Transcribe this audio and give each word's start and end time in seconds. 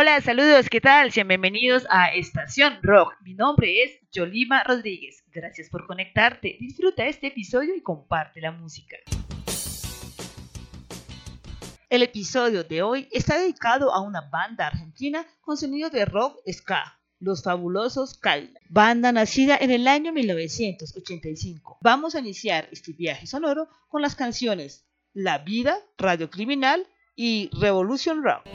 Hola, 0.00 0.18
saludos, 0.22 0.70
¿qué 0.70 0.80
tal? 0.80 1.12
Sean 1.12 1.28
bienvenidos 1.28 1.84
a 1.90 2.06
Estación 2.14 2.78
Rock. 2.80 3.12
Mi 3.22 3.34
nombre 3.34 3.82
es 3.82 4.00
Yolima 4.10 4.64
Rodríguez. 4.64 5.22
Gracias 5.30 5.68
por 5.68 5.86
conectarte. 5.86 6.56
Disfruta 6.58 7.04
este 7.04 7.26
episodio 7.26 7.76
y 7.76 7.82
comparte 7.82 8.40
la 8.40 8.50
música. 8.50 8.96
El 11.90 12.02
episodio 12.02 12.64
de 12.64 12.80
hoy 12.80 13.08
está 13.12 13.38
dedicado 13.38 13.92
a 13.92 14.00
una 14.00 14.22
banda 14.22 14.68
argentina 14.68 15.26
con 15.42 15.58
sonido 15.58 15.90
de 15.90 16.06
rock 16.06 16.38
ska, 16.50 16.98
Los 17.18 17.42
Fabulosos 17.42 18.16
Cadillac, 18.16 18.62
banda 18.70 19.12
nacida 19.12 19.58
en 19.60 19.70
el 19.70 19.86
año 19.86 20.14
1985. 20.14 21.76
Vamos 21.82 22.14
a 22.14 22.20
iniciar 22.20 22.70
este 22.72 22.94
viaje 22.94 23.26
sonoro 23.26 23.68
con 23.88 24.00
las 24.00 24.16
canciones 24.16 24.86
La 25.12 25.36
Vida, 25.36 25.76
Radio 25.98 26.30
Criminal 26.30 26.86
y 27.14 27.50
Revolution 27.60 28.24
Rock. 28.24 28.46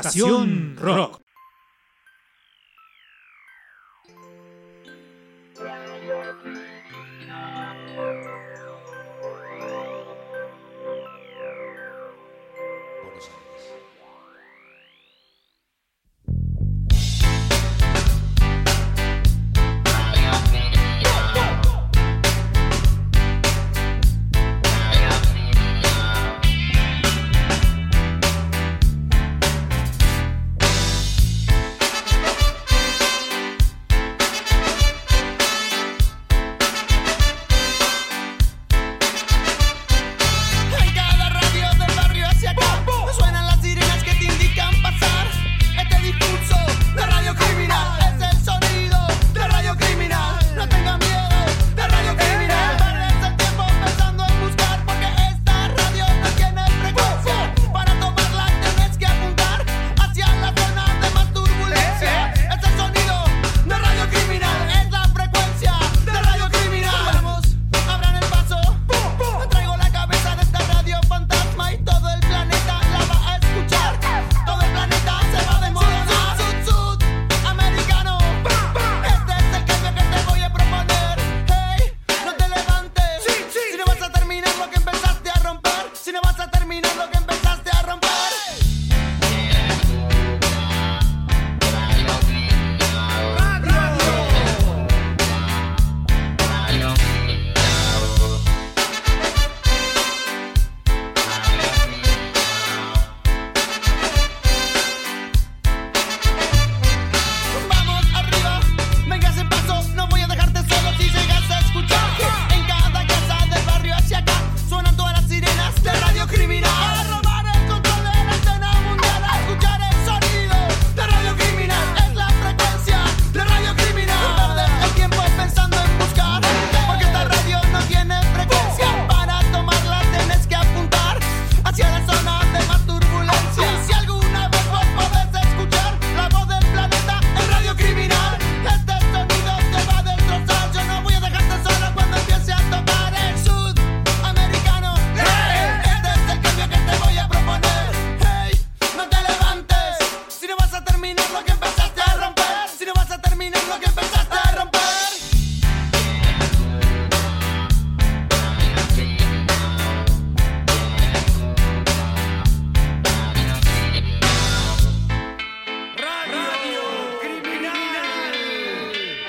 Estación 0.00 0.76
Rock. 0.80 1.03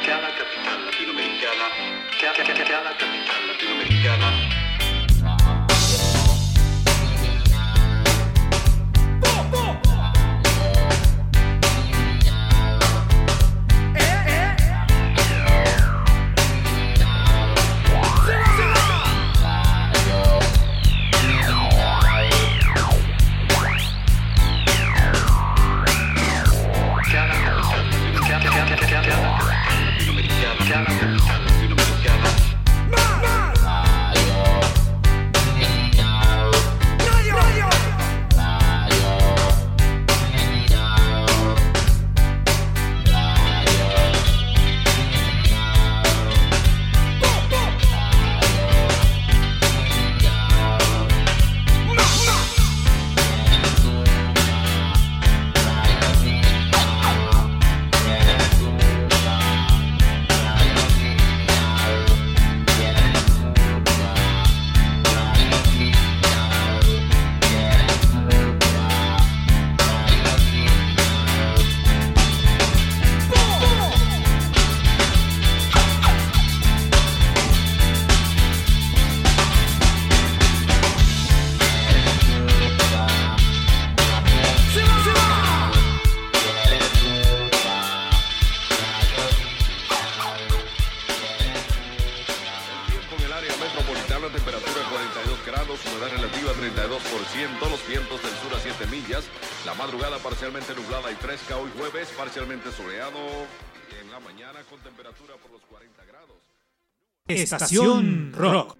Latinoamericana, 0.05 0.37
capital 0.37 0.85
latinoamericana, 0.85 1.67
capital 2.13 3.47
latinoamericana. 3.47 4.64
parcialmente 102.35 102.69
soleado 102.71 103.17
y 103.89 104.03
en 104.03 104.11
la 104.11 104.19
mañana 104.19 104.59
con 104.69 104.77
temperatura 104.81 105.35
por 105.41 105.51
los 105.51 105.61
40 105.69 106.03
grados. 106.03 106.35
Estación 107.29 108.33
Rock. 108.33 108.77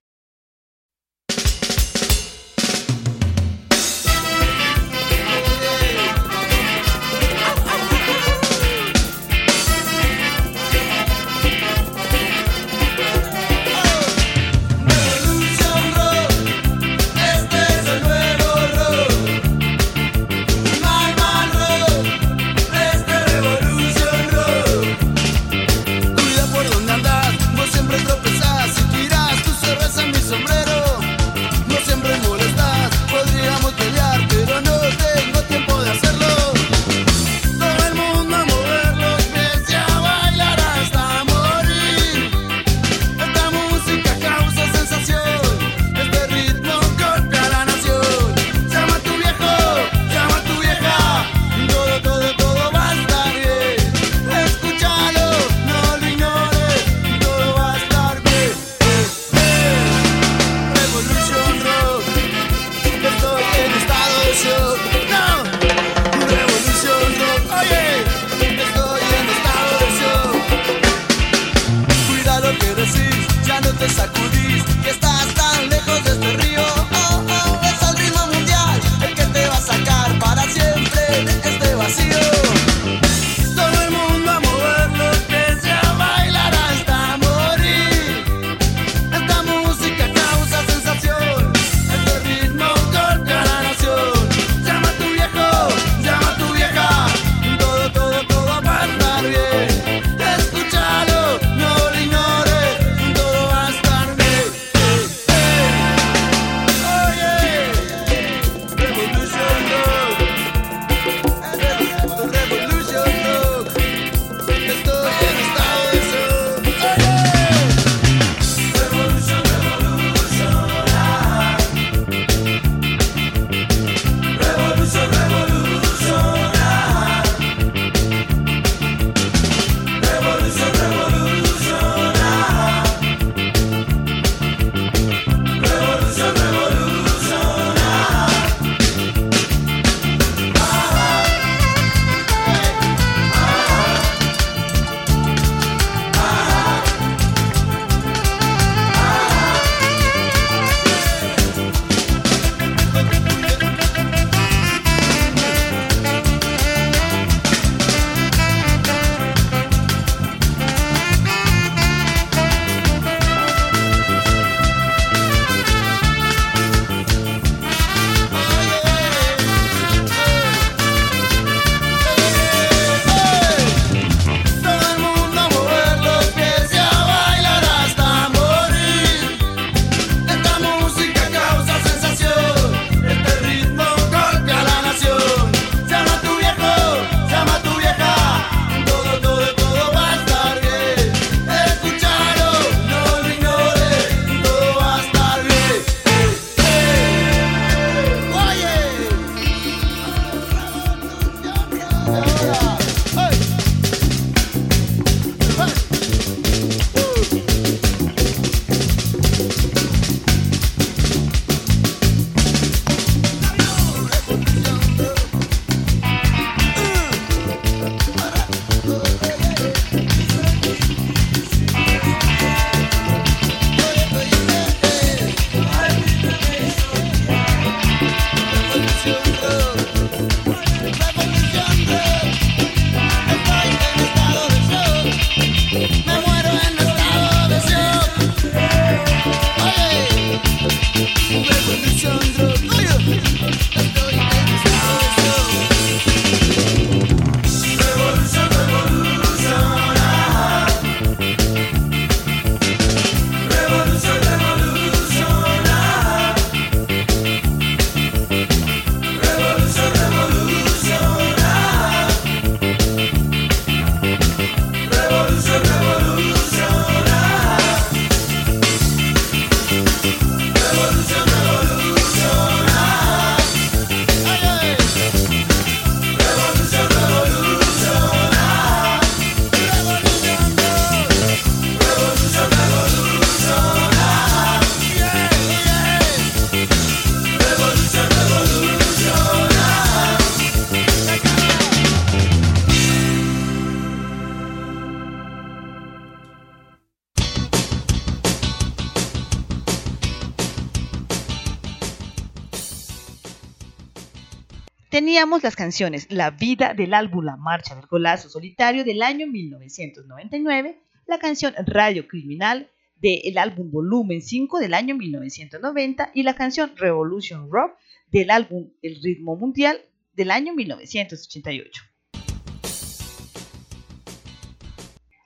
Teníamos 304.96 305.44
las 305.44 305.58
canciones 305.58 306.10
La 306.10 306.32
vida 306.32 306.74
del 306.74 306.94
álbum 306.94 307.26
La 307.26 307.36
Marcha 307.36 307.76
del 307.76 307.86
Golazo 307.86 308.30
Solitario 308.30 308.86
del 308.86 309.02
año 309.02 309.28
1999, 309.28 310.80
la 311.06 311.20
canción 311.20 311.54
Radio 311.68 312.08
Criminal 312.08 312.72
del 312.96 313.38
álbum 313.38 313.72
Volumen 313.72 314.22
5 314.22 314.58
del 314.60 314.74
año 314.74 314.96
1990 314.96 316.12
y 316.14 316.24
la 316.24 316.34
canción 316.34 316.78
Revolution 316.78 317.52
Rock 317.52 317.74
del 318.10 318.32
álbum 318.32 318.72
El 318.82 319.02
Ritmo 319.04 319.36
Mundial 319.36 319.82
del 320.14 320.32
año 320.32 320.54
1988. 320.54 321.84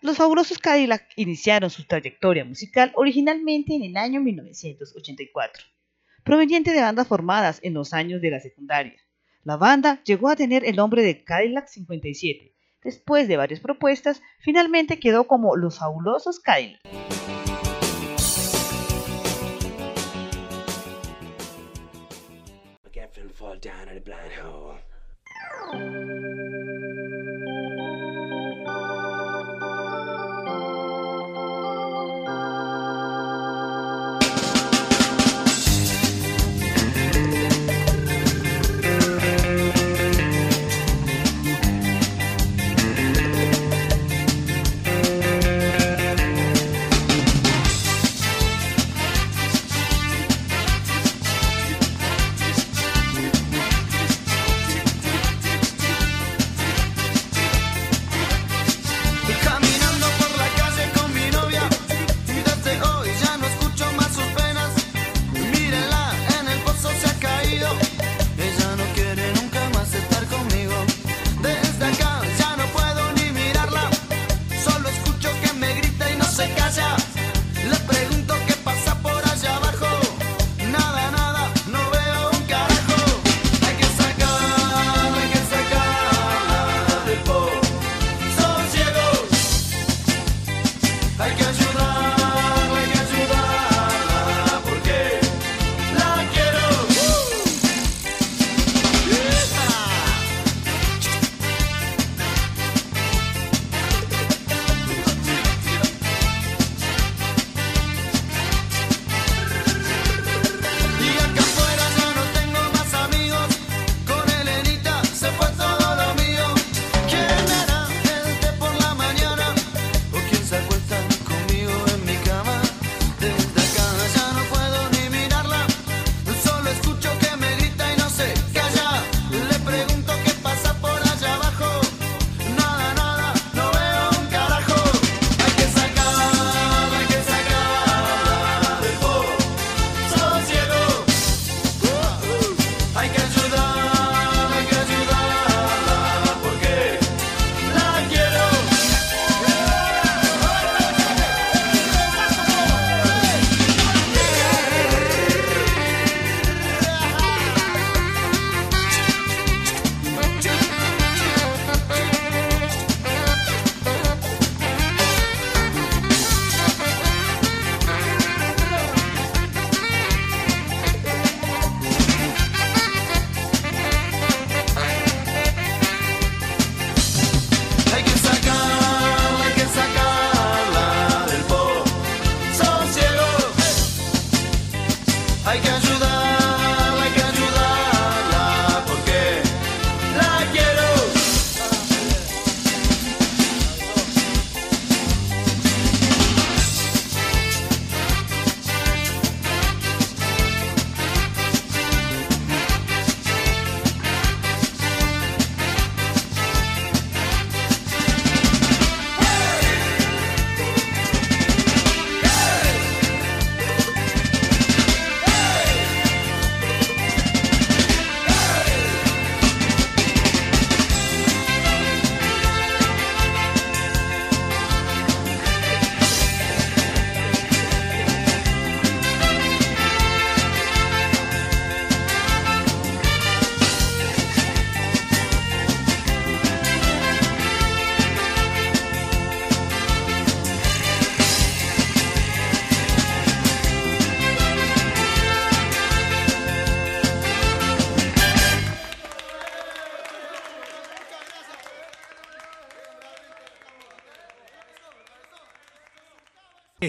Los 0.02 0.18
fabulosos 0.18 0.58
Cadillac 0.58 1.06
iniciaron 1.16 1.70
su 1.70 1.84
trayectoria 1.84 2.44
musical 2.44 2.92
originalmente 2.96 3.76
en 3.76 3.84
el 3.84 3.98
año 3.98 4.20
1984, 4.20 5.64
proveniente 6.24 6.72
de 6.72 6.82
bandas 6.82 7.08
formadas 7.08 7.60
en 7.62 7.76
los 7.76 7.94
años 7.94 8.20
de 8.20 8.32
la 8.32 8.40
secundaria. 8.40 9.00
La 9.44 9.56
banda 9.56 10.02
llegó 10.04 10.30
a 10.30 10.36
tener 10.36 10.66
el 10.66 10.76
nombre 10.76 11.02
de 11.02 11.24
Cadillac 11.24 11.68
57. 11.68 12.54
Después 12.84 13.28
de 13.28 13.38
varias 13.38 13.62
propuestas, 13.62 14.22
finalmente 14.40 15.00
quedó 15.00 15.28
como 15.28 15.56
Los 15.56 15.80
Fabulosos 15.80 16.40
Cadillac. 16.40 16.80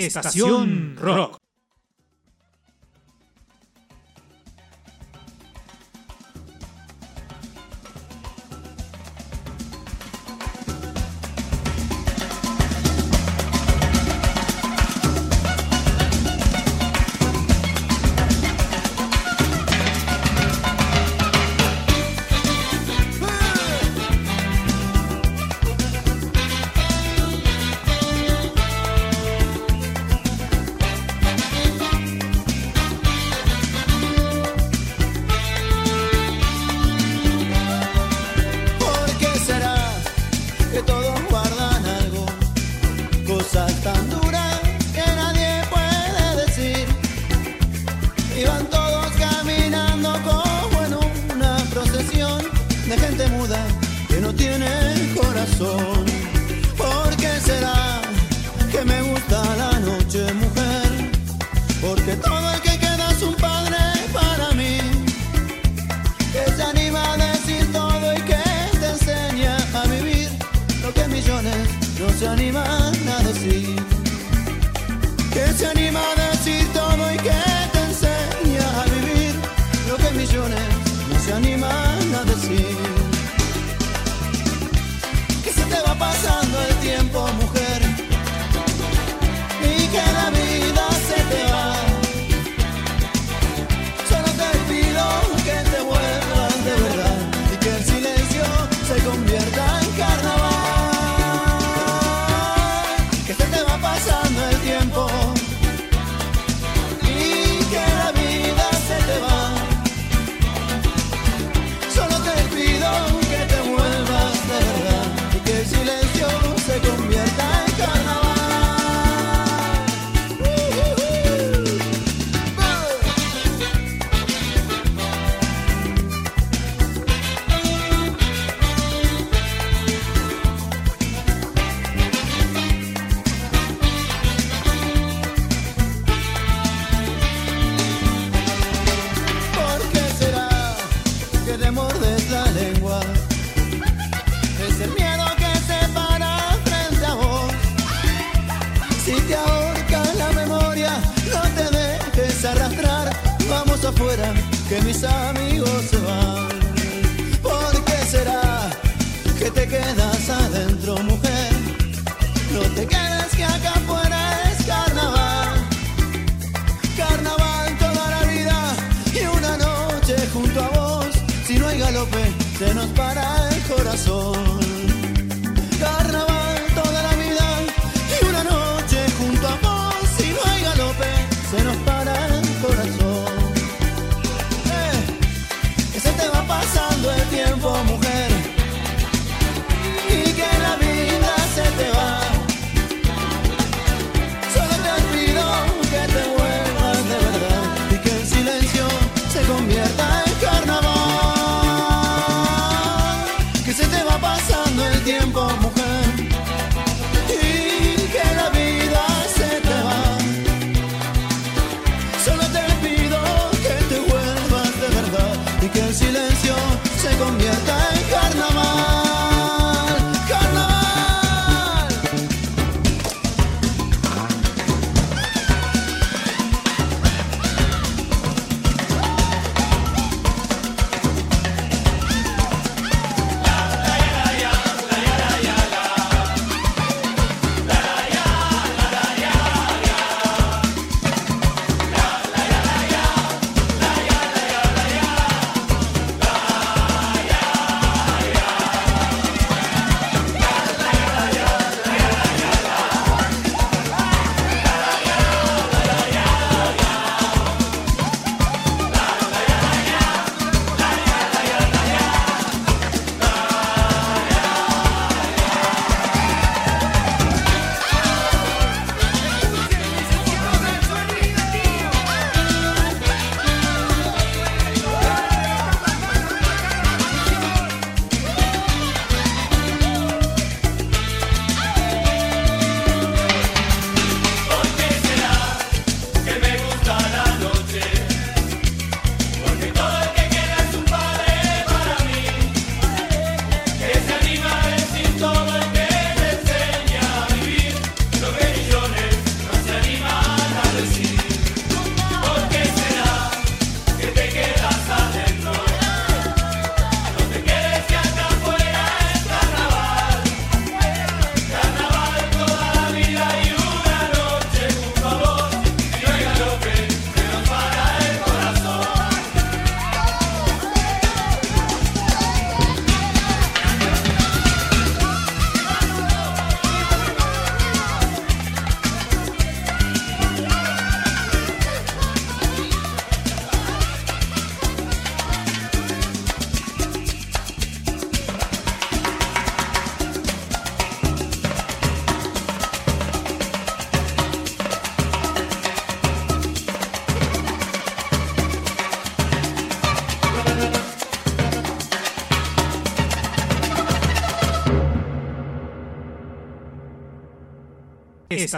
Estación 0.06 0.96
Rock. 1.00 1.29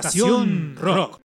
Estación 0.01 0.75
Rock. 0.77 1.22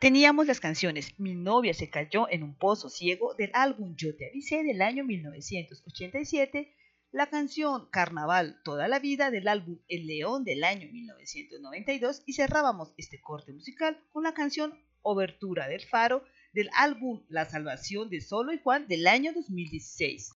Teníamos 0.00 0.46
las 0.46 0.60
canciones 0.60 1.12
Mi 1.18 1.34
novia 1.34 1.74
se 1.74 1.90
cayó 1.90 2.26
en 2.30 2.42
un 2.42 2.54
pozo 2.54 2.88
ciego 2.88 3.34
del 3.34 3.50
álbum 3.52 3.94
Yo 3.96 4.16
te 4.16 4.30
avisé 4.30 4.62
del 4.62 4.80
año 4.80 5.04
1987, 5.04 6.74
la 7.12 7.28
canción 7.28 7.86
Carnaval 7.90 8.62
toda 8.64 8.88
la 8.88 8.98
vida 8.98 9.30
del 9.30 9.46
álbum 9.46 9.78
El 9.88 10.06
León 10.06 10.44
del 10.44 10.64
año 10.64 10.88
1992 10.90 12.22
y 12.24 12.32
cerrábamos 12.32 12.94
este 12.96 13.20
corte 13.20 13.52
musical 13.52 14.02
con 14.10 14.22
la 14.22 14.32
canción 14.32 14.72
Obertura 15.02 15.68
del 15.68 15.82
Faro 15.82 16.24
del 16.54 16.70
álbum 16.78 17.22
La 17.28 17.44
Salvación 17.44 18.08
de 18.08 18.22
Solo 18.22 18.54
y 18.54 18.58
Juan 18.58 18.88
del 18.88 19.06
año 19.06 19.34
2016. 19.34 20.32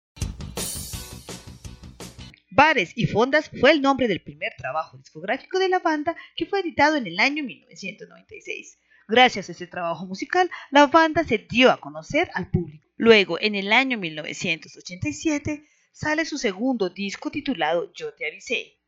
Bares 2.50 2.92
y 2.96 3.06
Fondas 3.08 3.50
fue 3.60 3.72
el 3.72 3.82
nombre 3.82 4.08
del 4.08 4.22
primer 4.22 4.54
trabajo 4.56 4.96
discográfico 4.96 5.58
de 5.58 5.68
la 5.68 5.80
banda 5.80 6.16
que 6.34 6.46
fue 6.46 6.60
editado 6.60 6.96
en 6.96 7.06
el 7.06 7.20
año 7.20 7.44
1996. 7.44 8.78
Gracias 9.10 9.48
a 9.48 9.52
ese 9.52 9.66
trabajo 9.66 10.06
musical, 10.06 10.48
la 10.70 10.86
banda 10.86 11.24
se 11.24 11.38
dio 11.38 11.72
a 11.72 11.78
conocer 11.78 12.30
al 12.32 12.48
público. 12.48 12.86
Luego, 12.96 13.40
en 13.40 13.56
el 13.56 13.72
año 13.72 13.98
1987, 13.98 15.66
sale 15.90 16.24
su 16.24 16.38
segundo 16.38 16.90
disco 16.90 17.28
titulado 17.28 17.92
Yo 17.92 18.14
te 18.14 18.28
avisé. 18.28 18.78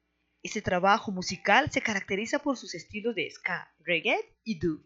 Este 0.41 0.63
trabajo 0.63 1.11
musical 1.11 1.73
se 1.73 1.81
caracteriza 1.81 2.39
por 2.39 2.57
sus 2.57 2.77
estilos 2.77 3.17
de 3.17 3.29
ska, 3.33 3.75
reggae 3.81 4.37
y 4.45 4.61
doo. 4.61 4.85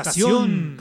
estación. 0.00 0.71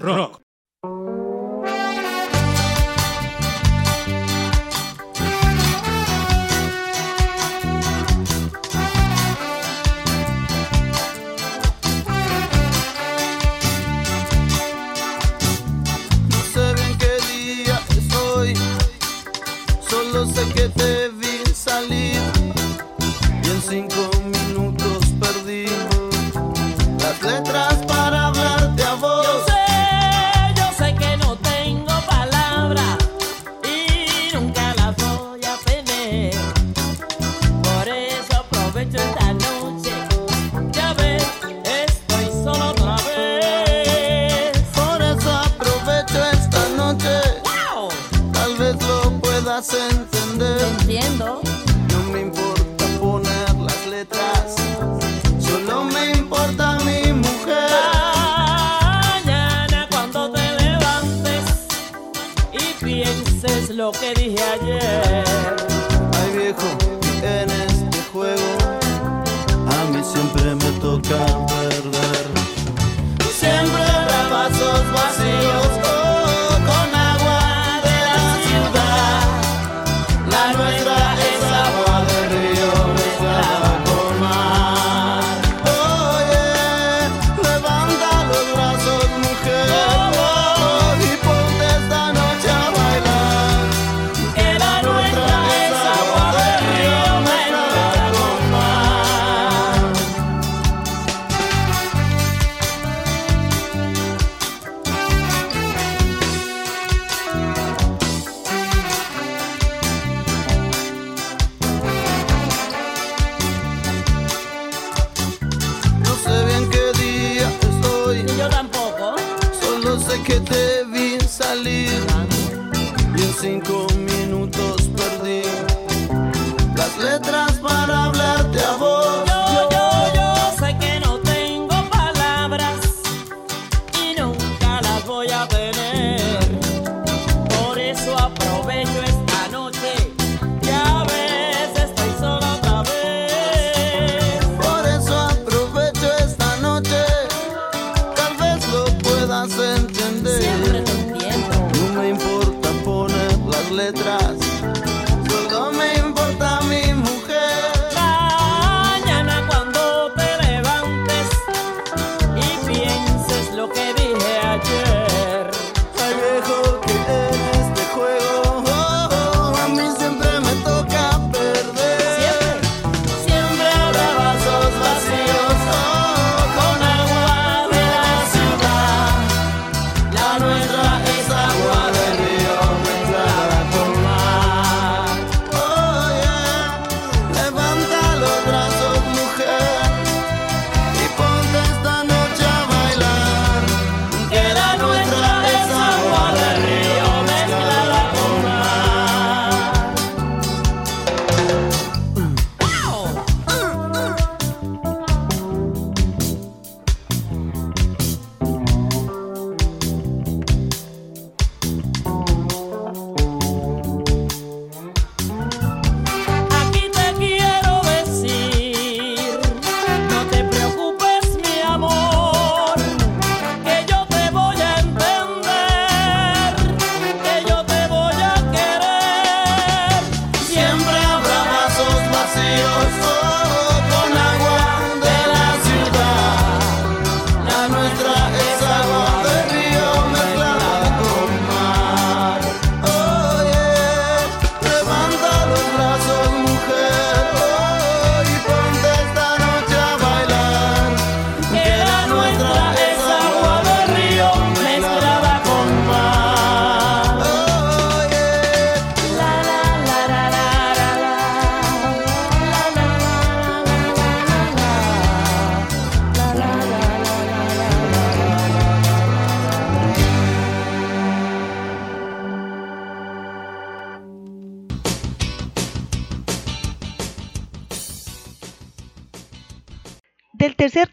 nuestra 237.67 238.30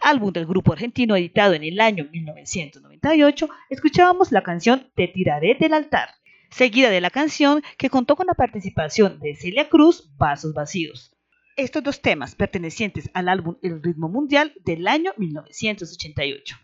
álbum 0.09 0.32
del 0.32 0.46
grupo 0.46 0.72
argentino 0.72 1.16
editado 1.16 1.52
en 1.52 1.62
el 1.62 1.78
año 1.80 2.09
1998, 2.11 3.48
escuchábamos 3.68 4.32
la 4.32 4.42
canción 4.42 4.90
Te 4.94 5.06
tiraré 5.06 5.54
del 5.61 5.74
altar, 5.74 6.09
seguida 6.50 6.88
de 6.88 7.02
la 7.02 7.11
canción 7.11 7.62
que 7.76 7.90
contó 7.90 8.16
con 8.16 8.26
la 8.26 8.32
participación 8.32 9.20
de 9.20 9.36
Celia 9.36 9.68
Cruz, 9.68 10.11
Vasos 10.16 10.54
Vacíos. 10.54 11.14
Estos 11.56 11.82
dos 11.82 12.00
temas 12.00 12.34
pertenecientes 12.34 13.11
al 13.12 13.28
álbum 13.28 13.56
El 13.62 13.82
Ritmo 13.82 14.09
Mundial 14.09 14.54
del 14.64 14.88
año 14.88 15.12
1988. 15.18 16.56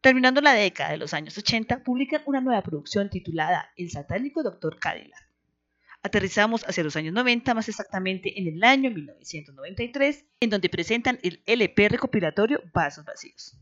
Terminando 0.00 0.40
la 0.40 0.54
década 0.54 0.90
de 0.90 0.96
los 0.96 1.14
años 1.14 1.38
80, 1.38 1.84
publican 1.84 2.22
una 2.26 2.40
nueva 2.40 2.62
producción 2.62 3.08
titulada 3.08 3.70
El 3.76 3.90
satánico 3.90 4.42
Dr. 4.42 4.78
Cadillac 4.80 5.27
Aterrizamos 6.08 6.64
hacia 6.66 6.82
los 6.82 6.96
años 6.96 7.12
90, 7.12 7.52
más 7.52 7.68
exactamente 7.68 8.40
en 8.40 8.46
el 8.46 8.64
año 8.64 8.90
1993, 8.90 10.24
en 10.40 10.48
donde 10.48 10.70
presentan 10.70 11.18
el 11.22 11.42
LP 11.44 11.90
recopilatorio 11.90 12.62
Vasos 12.72 13.04
Vacíos. 13.04 13.58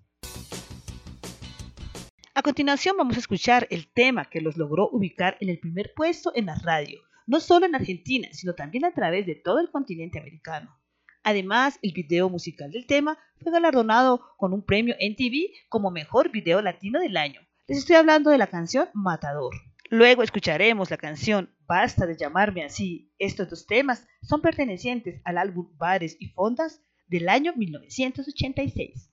A 2.34 2.42
continuación 2.42 2.96
vamos 2.96 3.16
a 3.16 3.18
escuchar 3.18 3.66
el 3.70 3.88
tema 3.88 4.26
que 4.30 4.40
los 4.40 4.56
logró 4.56 4.88
ubicar 4.92 5.36
en 5.40 5.48
el 5.48 5.58
primer 5.58 5.92
puesto 5.96 6.30
en 6.36 6.46
la 6.46 6.54
radio, 6.54 7.00
no 7.26 7.40
solo 7.40 7.66
en 7.66 7.74
Argentina, 7.74 8.28
sino 8.30 8.54
también 8.54 8.84
a 8.84 8.94
través 8.94 9.26
de 9.26 9.34
todo 9.34 9.58
el 9.58 9.68
continente 9.68 10.20
americano. 10.20 10.78
Además, 11.24 11.80
el 11.82 11.94
video 11.94 12.30
musical 12.30 12.70
del 12.70 12.86
tema 12.86 13.18
fue 13.42 13.50
galardonado 13.50 14.20
con 14.36 14.52
un 14.52 14.64
premio 14.64 14.94
NTV 15.00 15.68
como 15.68 15.90
mejor 15.90 16.30
video 16.30 16.62
latino 16.62 17.00
del 17.00 17.16
año. 17.16 17.40
Les 17.66 17.78
estoy 17.78 17.96
hablando 17.96 18.30
de 18.30 18.38
la 18.38 18.46
canción 18.46 18.88
Matador. 18.94 19.52
Luego 19.90 20.22
escucharemos 20.22 20.90
la 20.90 20.96
canción 20.96 21.50
Basta 21.66 22.06
de 22.06 22.16
llamarme 22.16 22.64
así. 22.64 23.12
Estos 23.18 23.50
dos 23.50 23.66
temas 23.66 24.06
son 24.22 24.40
pertenecientes 24.40 25.20
al 25.24 25.38
álbum 25.38 25.68
Bares 25.76 26.16
y 26.18 26.28
Fondas 26.28 26.82
del 27.06 27.28
año 27.28 27.52
1986. 27.56 29.10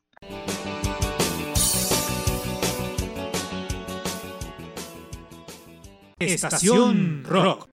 Estación 6.19 7.23
Rock. 7.25 7.69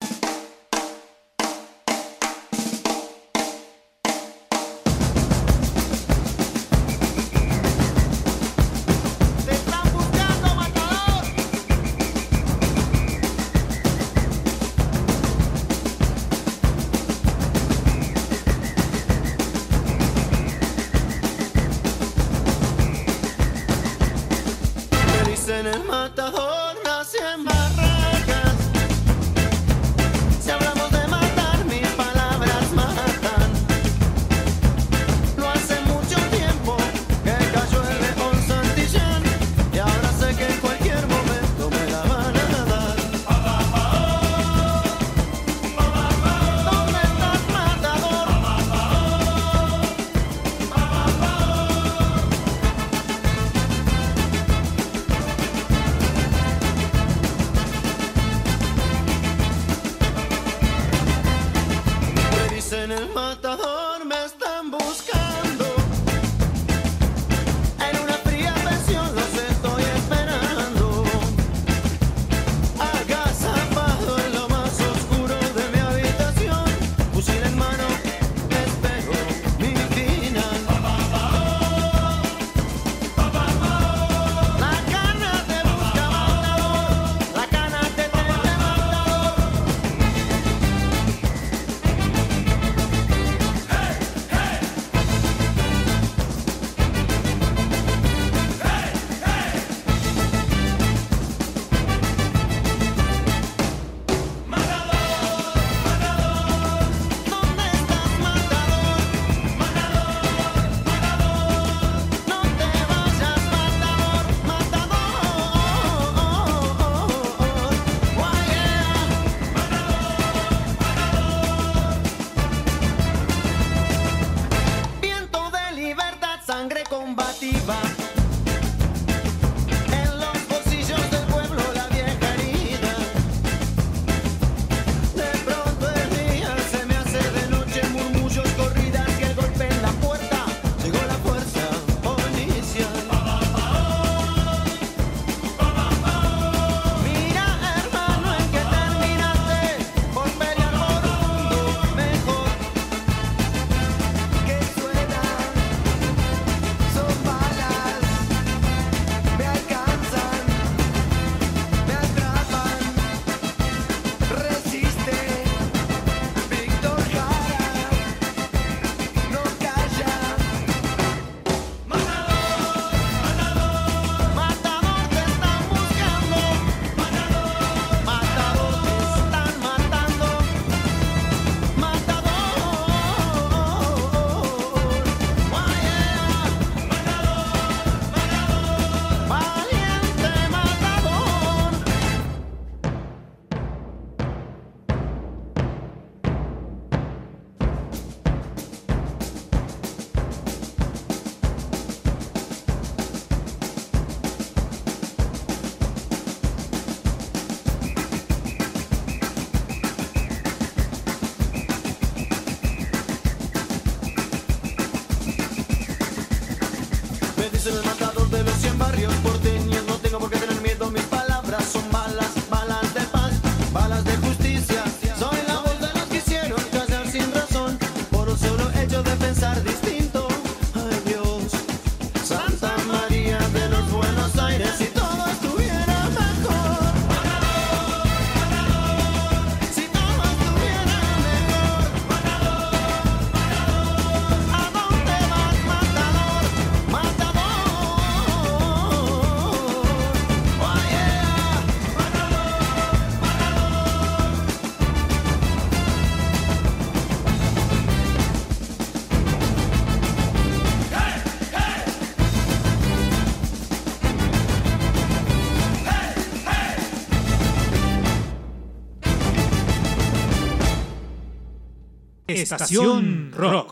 Estación 272.42 273.32
Rock. 273.32 273.69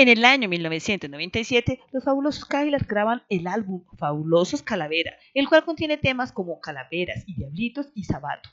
En 0.00 0.08
el 0.08 0.24
año 0.24 0.48
1997, 0.48 1.78
los 1.92 2.04
fabulosos 2.04 2.46
Cadillacs 2.46 2.88
graban 2.88 3.22
el 3.28 3.46
álbum 3.46 3.84
Fabulosos 3.98 4.62
Calavera, 4.62 5.12
el 5.34 5.46
cual 5.46 5.62
contiene 5.62 5.98
temas 5.98 6.32
como 6.32 6.58
Calaveras 6.58 7.22
y 7.26 7.34
Diablitos 7.34 7.92
y 7.94 8.04
Sabato. 8.04 8.48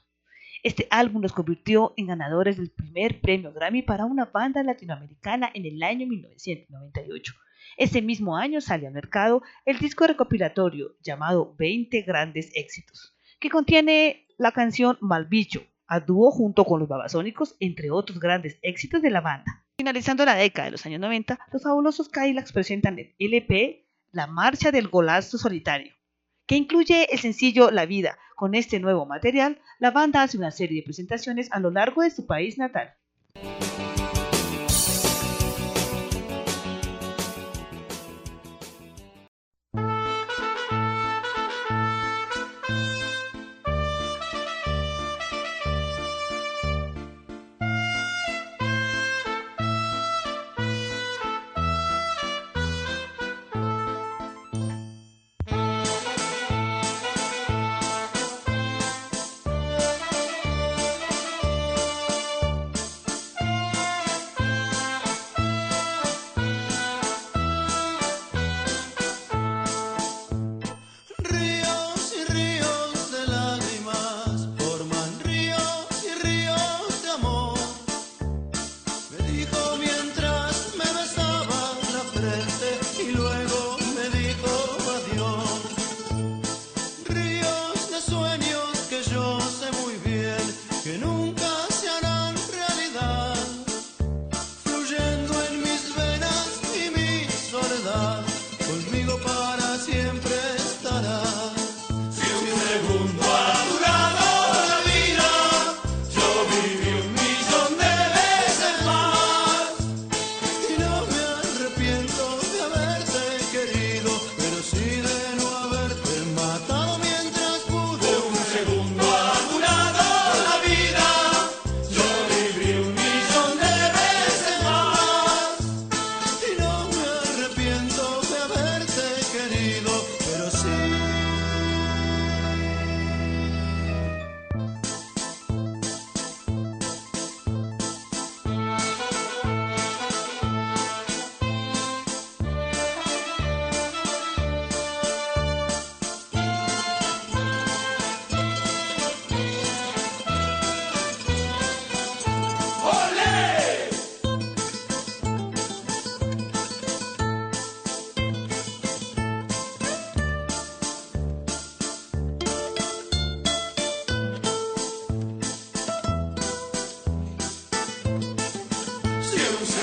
Este 0.61 0.87
álbum 0.89 1.21
los 1.21 1.31
convirtió 1.31 1.93
en 1.95 2.07
ganadores 2.07 2.57
del 2.57 2.71
primer 2.71 3.21
premio 3.21 3.53
Grammy 3.53 3.81
para 3.81 4.03
una 4.03 4.25
banda 4.25 4.61
latinoamericana 4.61 5.49
en 5.53 5.65
el 5.65 5.81
año 5.83 6.05
1998. 6.05 7.33
Ese 7.77 8.01
mismo 8.01 8.35
año 8.35 8.59
sale 8.59 8.85
al 8.85 8.91
mercado 8.91 9.41
el 9.63 9.79
disco 9.79 10.05
recopilatorio 10.05 10.97
llamado 11.01 11.55
20 11.57 12.01
Grandes 12.01 12.51
Éxitos, 12.55 13.15
que 13.39 13.49
contiene 13.49 14.27
la 14.37 14.51
canción 14.51 14.97
Malbicho, 14.99 15.65
a 15.87 16.01
dúo 16.01 16.29
junto 16.29 16.65
con 16.65 16.81
los 16.81 16.89
Babasónicos, 16.89 17.55
entre 17.61 17.89
otros 17.89 18.19
grandes 18.19 18.59
éxitos 18.63 19.01
de 19.01 19.11
la 19.11 19.21
banda. 19.21 19.63
Finalizando 19.79 20.25
la 20.25 20.33
década 20.33 20.65
de 20.65 20.71
los 20.71 20.87
años 20.87 20.99
90, 21.01 21.39
los 21.53 21.61
fabulosos 21.61 22.09
Cadillacs 22.09 22.51
presentan 22.51 22.97
el 22.97 23.13
LP 23.19 23.85
La 24.11 24.25
Marcha 24.25 24.71
del 24.71 24.87
Golazo 24.87 25.37
Solitario, 25.37 25.93
que 26.47 26.55
incluye 26.55 27.13
el 27.13 27.19
sencillo 27.19 27.69
La 27.69 27.85
Vida. 27.85 28.17
Con 28.35 28.55
este 28.55 28.79
nuevo 28.79 29.05
material, 29.05 29.61
la 29.77 29.91
banda 29.91 30.23
hace 30.23 30.35
una 30.35 30.49
serie 30.49 30.81
de 30.81 30.85
presentaciones 30.85 31.47
a 31.51 31.59
lo 31.59 31.69
largo 31.69 32.01
de 32.01 32.09
su 32.09 32.25
país 32.25 32.57
natal. 32.57 32.95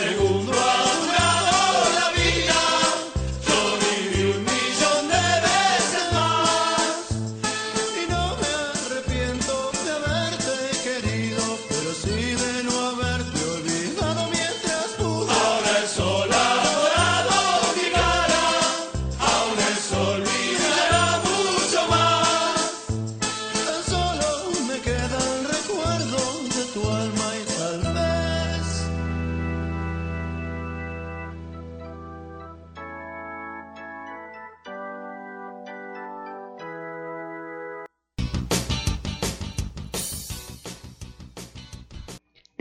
segundo 0.04 0.73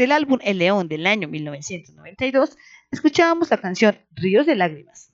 Del 0.03 0.11
álbum 0.11 0.37
El 0.43 0.57
León 0.57 0.89
del 0.89 1.07
año 1.07 1.29
1992, 1.29 2.57
escuchábamos 2.91 3.49
la 3.49 3.61
canción 3.61 3.97
Ríos 4.11 4.45
de 4.45 4.57
Lágrimas. 4.57 5.13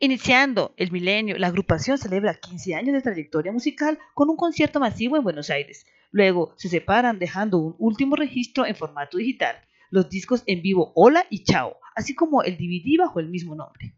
Iniciando 0.00 0.74
el 0.76 0.92
milenio, 0.92 1.38
la 1.38 1.46
agrupación 1.46 1.96
celebra 1.96 2.34
15 2.34 2.74
años 2.74 2.92
de 2.92 3.00
trayectoria 3.00 3.52
musical 3.52 3.98
con 4.12 4.28
un 4.28 4.36
concierto 4.36 4.80
masivo 4.80 5.16
en 5.16 5.22
Buenos 5.22 5.48
Aires. 5.48 5.86
Luego 6.10 6.52
se 6.58 6.68
separan 6.68 7.18
dejando 7.18 7.56
un 7.56 7.74
último 7.78 8.16
registro 8.16 8.66
en 8.66 8.76
formato 8.76 9.16
digital, 9.16 9.56
los 9.88 10.10
discos 10.10 10.42
en 10.44 10.60
vivo 10.60 10.92
Hola 10.94 11.24
y 11.30 11.44
Chao, 11.44 11.78
así 11.96 12.14
como 12.14 12.42
el 12.42 12.58
DVD 12.58 12.98
bajo 12.98 13.20
el 13.20 13.30
mismo 13.30 13.54
nombre. 13.54 13.94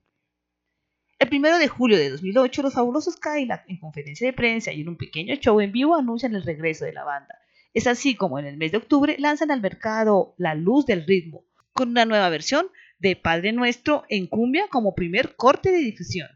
El 1.19 1.29
1 1.29 1.59
de 1.59 1.67
julio 1.67 1.99
de 1.99 2.09
2008, 2.09 2.63
los 2.63 2.75
fabulosos 2.75 3.17
Cadillac, 3.17 3.65
en 3.69 3.81
conferencia 3.81 4.29
de 4.29 4.33
prensa 4.33 4.73
y 4.73 4.83
en 4.83 4.91
un 4.91 4.97
pequeño 4.97 5.35
show 5.35 5.61
en 5.61 5.73
vivo, 5.73 5.97
anuncian 5.97 6.37
el 6.37 6.45
regreso 6.45 6.85
de 6.85 6.93
la 6.93 7.03
banda. 7.03 7.40
Es 7.73 7.87
así 7.87 8.17
como 8.17 8.41
en 8.41 8.47
el 8.47 8.57
mes 8.57 8.73
de 8.73 8.79
octubre 8.79 9.15
lanzan 9.21 9.53
al 9.53 9.61
mercado 9.61 10.35
La 10.39 10.57
Luz 10.57 10.87
del 10.87 11.07
Ritmo, 11.07 11.45
con 11.73 11.91
una 11.91 12.05
nueva 12.05 12.29
versión 12.29 12.67
de 12.99 13.15
Padre 13.15 13.53
Nuestro 13.53 14.03
en 14.09 14.27
cumbia 14.27 14.67
como 14.69 14.97
primer 14.97 15.37
corte 15.37 15.71
de 15.71 15.79
difusión. 15.79 16.29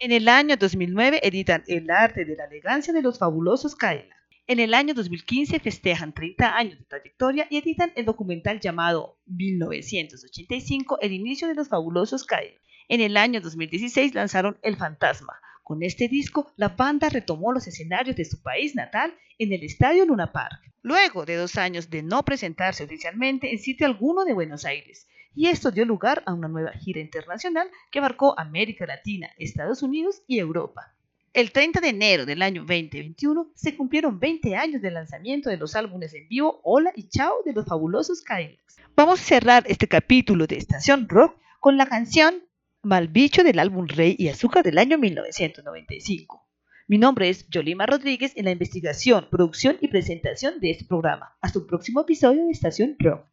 En 0.00 0.10
el 0.10 0.28
año 0.28 0.56
2009 0.56 1.20
editan 1.22 1.62
El 1.68 1.88
arte 1.90 2.24
de 2.24 2.34
la 2.34 2.46
elegancia 2.46 2.92
de 2.92 3.02
los 3.02 3.20
fabulosos 3.20 3.76
Cadillac. 3.76 4.12
En 4.48 4.58
el 4.58 4.74
año 4.74 4.94
2015 4.94 5.60
festejan 5.60 6.12
30 6.12 6.56
años 6.56 6.78
de 6.80 6.84
trayectoria 6.86 7.46
y 7.48 7.58
editan 7.58 7.92
el 7.94 8.04
documental 8.04 8.58
llamado 8.58 9.16
1985, 9.26 10.98
el 11.00 11.12
inicio 11.12 11.46
de 11.46 11.54
los 11.54 11.68
fabulosos 11.68 12.24
Cadillac. 12.24 12.60
En 12.88 13.00
el 13.00 13.16
año 13.16 13.40
2016 13.40 14.12
lanzaron 14.12 14.58
El 14.62 14.76
Fantasma. 14.76 15.34
Con 15.64 15.82
este 15.82 16.08
disco, 16.08 16.52
la 16.56 16.68
banda 16.68 17.08
retomó 17.08 17.50
los 17.50 17.66
escenarios 17.66 18.14
de 18.16 18.26
su 18.26 18.42
país 18.42 18.74
natal 18.74 19.14
en 19.38 19.50
el 19.50 19.64
Estadio 19.64 20.04
Luna 20.04 20.30
Park, 20.30 20.60
luego 20.82 21.24
de 21.24 21.36
dos 21.36 21.56
años 21.56 21.88
de 21.88 22.02
no 22.02 22.22
presentarse 22.22 22.84
oficialmente 22.84 23.50
en 23.50 23.58
sitio 23.58 23.86
alguno 23.86 24.26
de 24.26 24.34
Buenos 24.34 24.66
Aires. 24.66 25.08
Y 25.34 25.46
esto 25.46 25.70
dio 25.70 25.86
lugar 25.86 26.22
a 26.26 26.34
una 26.34 26.48
nueva 26.48 26.72
gira 26.72 27.00
internacional 27.00 27.70
que 27.90 27.98
abarcó 27.98 28.38
América 28.38 28.84
Latina, 28.84 29.30
Estados 29.38 29.82
Unidos 29.82 30.22
y 30.26 30.38
Europa. 30.38 30.94
El 31.32 31.50
30 31.50 31.80
de 31.80 31.88
enero 31.88 32.26
del 32.26 32.42
año 32.42 32.60
2021 32.60 33.50
se 33.54 33.74
cumplieron 33.74 34.20
20 34.20 34.56
años 34.56 34.82
del 34.82 34.92
lanzamiento 34.92 35.48
de 35.48 35.56
los 35.56 35.74
álbumes 35.76 36.12
en 36.12 36.28
vivo 36.28 36.60
Hola 36.62 36.92
y 36.94 37.08
Chao 37.08 37.36
de 37.42 37.54
los 37.54 37.64
fabulosos 37.64 38.20
Cadillacs. 38.20 38.76
Vamos 38.94 39.18
a 39.18 39.24
cerrar 39.24 39.64
este 39.66 39.88
capítulo 39.88 40.46
de 40.46 40.58
Estación 40.58 41.08
Rock 41.08 41.38
con 41.58 41.78
la 41.78 41.86
canción 41.86 42.42
Malbicho 42.84 43.42
del 43.42 43.58
álbum 43.58 43.86
Rey 43.88 44.14
y 44.18 44.28
Azúcar 44.28 44.62
del 44.62 44.76
año 44.76 44.98
1995. 44.98 46.46
Mi 46.86 46.98
nombre 46.98 47.30
es 47.30 47.48
Yolima 47.48 47.86
Rodríguez 47.86 48.32
en 48.36 48.44
la 48.44 48.50
investigación, 48.50 49.28
producción 49.30 49.78
y 49.80 49.88
presentación 49.88 50.60
de 50.60 50.70
este 50.70 50.84
programa. 50.84 51.34
Hasta 51.40 51.60
un 51.60 51.66
próximo 51.66 52.02
episodio 52.02 52.44
de 52.44 52.52
Estación 52.52 52.96
Rock. 52.98 53.26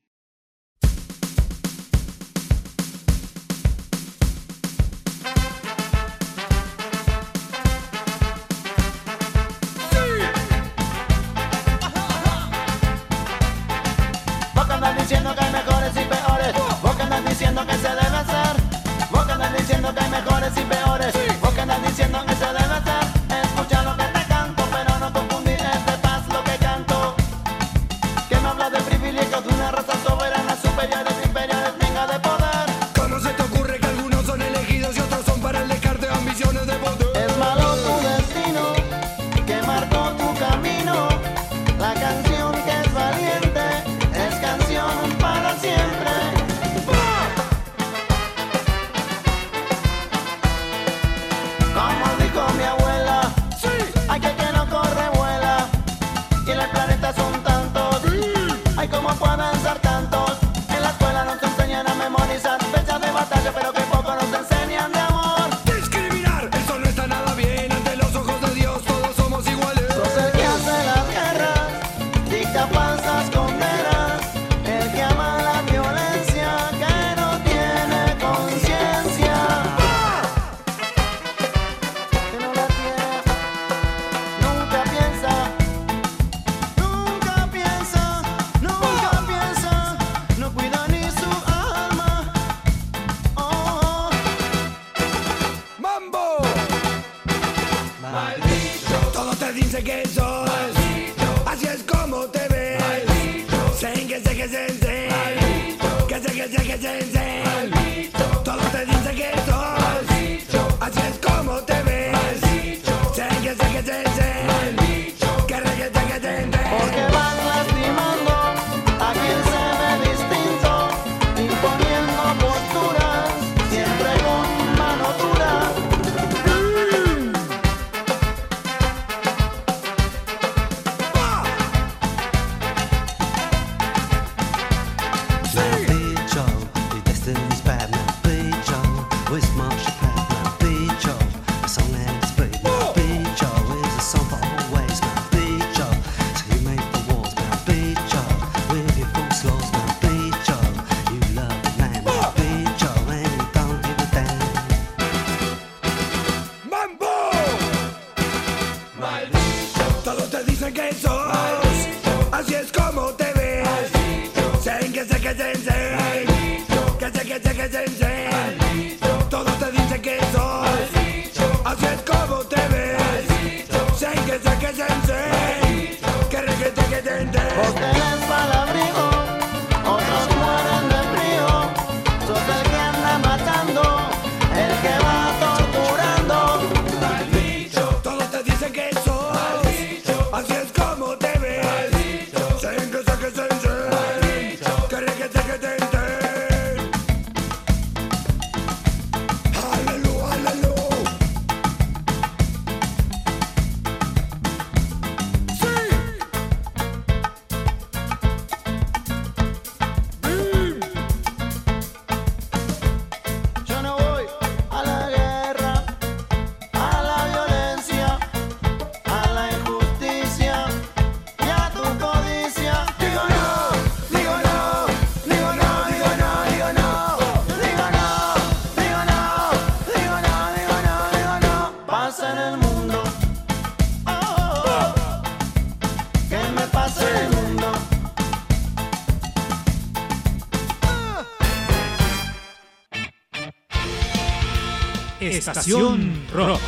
Estación 245.41 246.23
Rock. 246.31 246.61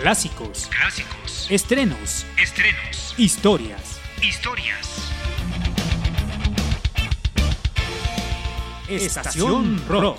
Clásicos, 0.00 0.66
Clásicos. 0.70 1.46
estrenos, 1.50 2.24
Estrenos. 2.38 3.14
historias. 3.18 4.00
Historias. 4.22 4.88
Estación 8.88 9.84
Rock. 9.86 10.16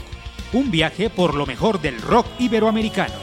Un 0.53 0.69
viaje 0.69 1.09
por 1.09 1.33
lo 1.33 1.47
mejor 1.47 1.81
del 1.81 1.99
rock 1.99 2.27
iberoamericano. 2.37 3.15